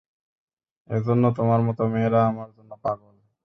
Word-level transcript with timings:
এজন্য 0.89 1.23
তোমার 1.37 1.59
মতো 1.67 1.83
মেয়েরা 1.93 2.21
আমার 2.31 2.49
জন্য 2.57 2.71
পাগল। 2.83 3.15